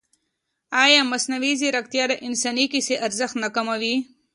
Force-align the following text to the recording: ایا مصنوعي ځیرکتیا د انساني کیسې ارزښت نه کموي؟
ایا 0.83 1.01
مصنوعي 1.11 1.51
ځیرکتیا 1.61 2.03
د 2.09 2.13
انساني 2.27 2.65
کیسې 2.73 2.95
ارزښت 3.05 3.35
نه 3.43 3.49
کموي؟ 3.55 3.95